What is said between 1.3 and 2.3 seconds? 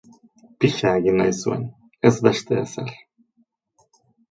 nuen, ez